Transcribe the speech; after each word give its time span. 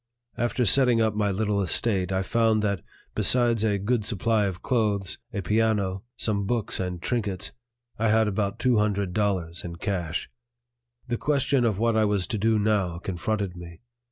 After 0.35 0.65
settling 0.65 0.99
up 0.99 1.13
my 1.13 1.29
little 1.29 1.61
estate 1.61 2.11
I 2.11 2.23
found 2.23 2.63
that, 2.63 2.81
besides 3.13 3.63
a 3.63 3.77
good 3.77 4.03
supply 4.03 4.47
of 4.47 4.63
clothes, 4.63 5.19
a 5.31 5.43
piano, 5.43 6.01
some 6.17 6.47
books 6.47 6.79
and 6.79 6.99
trinkets, 6.99 7.51
I 7.99 8.09
had 8.09 8.27
about 8.27 8.57
two 8.57 8.79
hundred 8.79 9.13
dollars 9.13 9.63
in 9.63 9.75
cash. 9.75 10.27
The 11.07 11.17
question 11.19 11.65
of 11.65 11.77
what 11.77 11.95
I 11.95 12.05
was 12.05 12.25
to 12.29 12.39
do 12.39 12.57
now 12.57 12.97
confronted 12.97 13.55
me. 13.55 13.81